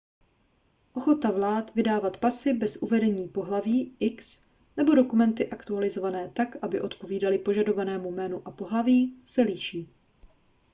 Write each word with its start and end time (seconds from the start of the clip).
ochota 0.95 1.31
vlád 1.31 1.75
vydávat 1.75 2.17
pasy 2.19 2.53
bez 2.53 2.77
uvedení 2.77 3.27
pohlaví 3.27 3.95
x 3.99 4.43
nebo 4.77 4.95
dokumenty 4.95 5.49
aktualizované 5.49 6.29
tak 6.29 6.55
aby 6.61 6.81
odpovídaly 6.81 7.37
požadovanému 7.39 8.11
jménu 8.11 8.41
a 8.47 8.51
pohlaví 8.51 9.21
se 9.23 9.41
liší 9.41 9.89